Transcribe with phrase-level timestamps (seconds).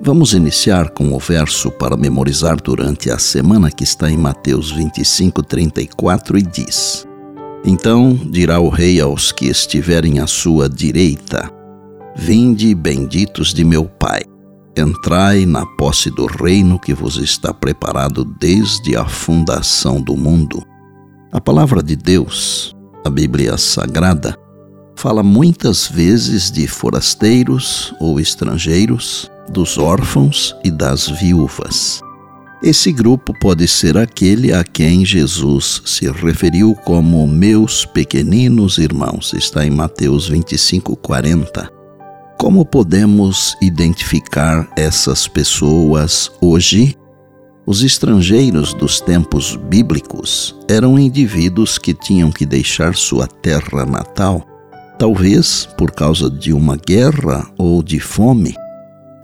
[0.00, 5.42] Vamos iniciar com o verso para memorizar durante a semana que está em Mateus 25,
[5.42, 7.04] 34 e diz:
[7.64, 11.50] Então dirá o rei aos que estiverem à sua direita:
[12.14, 14.22] Vinde, benditos de meu Pai,
[14.76, 20.62] entrai na posse do reino que vos está preparado desde a fundação do mundo.
[21.32, 22.72] A palavra de Deus,
[23.04, 24.36] a Bíblia Sagrada,
[24.94, 32.00] fala muitas vezes de forasteiros ou estrangeiros dos órfãos e das viúvas.
[32.60, 39.64] Esse grupo pode ser aquele a quem Jesus se referiu como meus pequeninos irmãos, está
[39.64, 41.70] em Mateus 25, 40.
[42.36, 46.96] Como podemos identificar essas pessoas hoje?
[47.64, 54.44] Os estrangeiros dos tempos bíblicos eram indivíduos que tinham que deixar sua terra natal,
[54.98, 58.54] talvez por causa de uma guerra ou de fome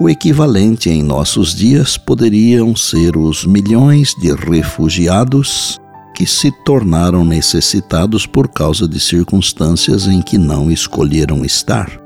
[0.01, 5.79] o equivalente em nossos dias poderiam ser os milhões de refugiados
[6.15, 12.01] que se tornaram necessitados por causa de circunstâncias em que não escolheram estar.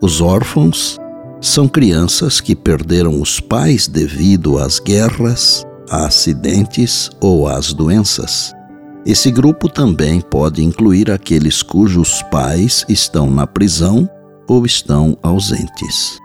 [0.00, 0.98] Os órfãos
[1.40, 8.52] são crianças que perderam os pais devido às guerras, a acidentes ou às doenças.
[9.06, 14.08] Esse grupo também pode incluir aqueles cujos pais estão na prisão
[14.46, 16.18] ou estão ausentes.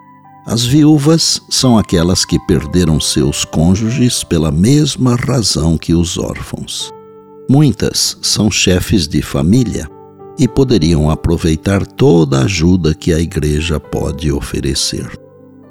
[0.45, 6.91] As viúvas são aquelas que perderam seus cônjuges pela mesma razão que os órfãos.
[7.49, 9.87] Muitas são chefes de família
[10.37, 15.09] e poderiam aproveitar toda a ajuda que a igreja pode oferecer.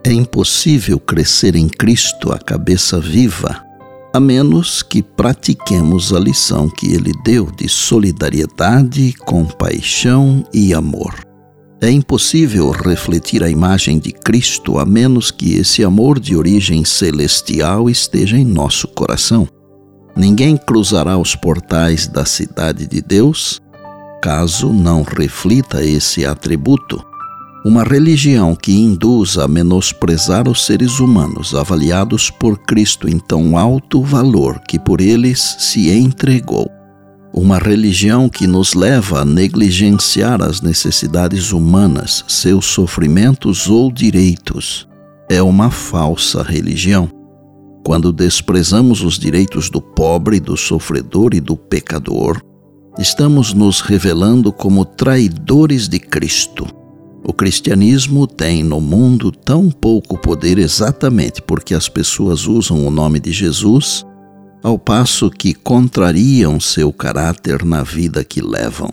[0.05, 3.63] É impossível crescer em Cristo a cabeça viva,
[4.15, 11.32] a menos que pratiquemos a lição que ele deu de solidariedade, compaixão e amor.
[11.83, 17.91] É impossível refletir a imagem de Cristo a menos que esse amor de origem celestial
[17.91, 19.49] esteja em nosso coração.
[20.15, 23.61] Ninguém cruzará os portais da cidade de Deus
[24.23, 27.05] caso não reflita esse atributo.
[27.65, 34.01] Uma religião que induz a menosprezar os seres humanos avaliados por Cristo em tão alto
[34.01, 36.71] valor que por eles se entregou
[37.33, 44.87] uma religião que nos leva a negligenciar as necessidades humanas, seus sofrimentos ou direitos,
[45.31, 47.09] é uma falsa religião.
[47.85, 52.41] Quando desprezamos os direitos do pobre, do sofredor e do pecador,
[52.99, 56.67] estamos nos revelando como traidores de Cristo.
[57.25, 63.19] O cristianismo tem no mundo tão pouco poder exatamente porque as pessoas usam o nome
[63.19, 64.05] de Jesus
[64.63, 68.91] ao passo que contrariam seu caráter na vida que levam.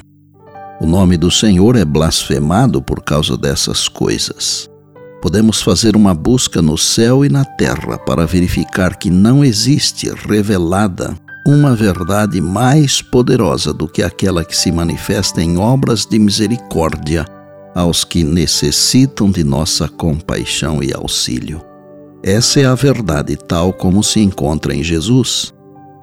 [0.82, 4.70] O nome do Senhor é blasfemado por causa dessas coisas.
[5.22, 11.16] Podemos fazer uma busca no céu e na terra para verificar que não existe revelada
[11.46, 17.26] uma verdade mais poderosa do que aquela que se manifesta em obras de misericórdia
[17.76, 21.62] aos que necessitam de nossa compaixão e auxílio.
[22.24, 25.54] Essa é a verdade tal como se encontra em Jesus.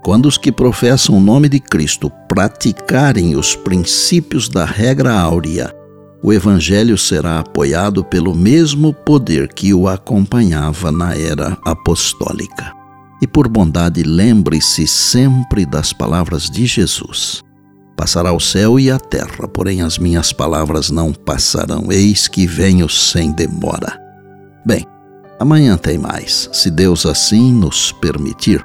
[0.07, 5.75] Quando os que professam o nome de Cristo praticarem os princípios da regra áurea,
[6.23, 12.73] o Evangelho será apoiado pelo mesmo poder que o acompanhava na era apostólica.
[13.21, 17.43] E por bondade, lembre-se sempre das palavras de Jesus.
[17.97, 21.91] Passará o céu e a terra, porém as minhas palavras não passarão.
[21.91, 24.01] Eis que venho sem demora.
[24.65, 24.87] Bem,
[25.41, 28.65] amanhã tem mais, se Deus assim nos permitir.